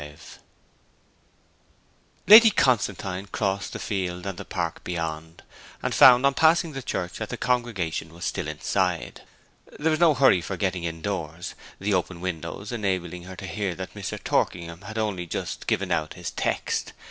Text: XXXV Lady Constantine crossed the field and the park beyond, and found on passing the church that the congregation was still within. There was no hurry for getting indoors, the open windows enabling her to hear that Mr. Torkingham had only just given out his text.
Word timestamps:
XXXV 0.01 0.37
Lady 2.25 2.49
Constantine 2.49 3.27
crossed 3.31 3.71
the 3.73 3.77
field 3.77 4.25
and 4.25 4.35
the 4.35 4.43
park 4.43 4.83
beyond, 4.83 5.43
and 5.83 5.93
found 5.93 6.25
on 6.25 6.33
passing 6.33 6.71
the 6.71 6.81
church 6.81 7.19
that 7.19 7.29
the 7.29 7.37
congregation 7.37 8.11
was 8.11 8.25
still 8.25 8.47
within. 8.47 9.13
There 9.77 9.91
was 9.91 9.99
no 9.99 10.15
hurry 10.15 10.41
for 10.41 10.57
getting 10.57 10.85
indoors, 10.85 11.53
the 11.79 11.93
open 11.93 12.19
windows 12.19 12.71
enabling 12.71 13.25
her 13.25 13.35
to 13.35 13.45
hear 13.45 13.75
that 13.75 13.93
Mr. 13.93 14.17
Torkingham 14.23 14.81
had 14.85 14.97
only 14.97 15.27
just 15.27 15.67
given 15.67 15.91
out 15.91 16.15
his 16.15 16.31
text. 16.31 16.93